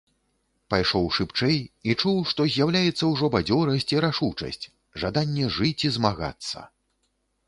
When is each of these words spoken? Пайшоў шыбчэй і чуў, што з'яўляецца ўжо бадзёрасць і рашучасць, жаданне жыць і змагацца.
Пайшоў 0.73 1.03
шыбчэй 1.17 1.57
і 1.91 1.95
чуў, 2.01 2.15
што 2.31 2.47
з'яўляецца 2.55 3.09
ўжо 3.11 3.29
бадзёрасць 3.35 3.91
і 3.97 4.01
рашучасць, 4.05 4.65
жаданне 5.03 5.45
жыць 5.59 5.83
і 5.91 5.93
змагацца. 5.99 6.65